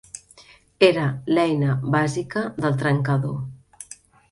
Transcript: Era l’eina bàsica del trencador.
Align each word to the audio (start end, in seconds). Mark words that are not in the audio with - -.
Era 0.87 1.03
l’eina 1.35 1.77
bàsica 1.97 2.43
del 2.65 2.77
trencador. 2.83 3.39